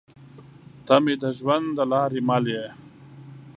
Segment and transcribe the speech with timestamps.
[0.85, 2.65] تۀ مې د ژوند د لارې مل يې